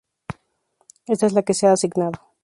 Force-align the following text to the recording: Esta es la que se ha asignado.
Esta 1.05 1.27
es 1.27 1.33
la 1.33 1.43
que 1.43 1.53
se 1.53 1.67
ha 1.67 1.73
asignado. 1.73 2.13